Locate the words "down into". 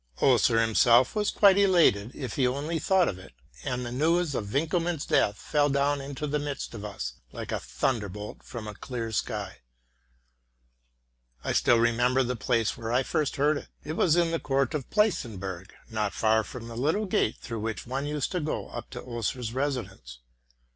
5.69-6.25